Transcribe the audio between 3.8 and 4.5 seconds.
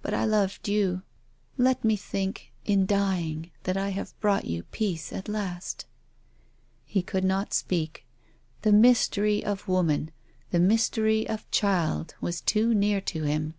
have brought